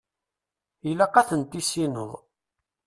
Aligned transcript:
Ilaq 0.89 1.15
ad 1.21 1.27
ten-tissineḍ. 1.29 2.11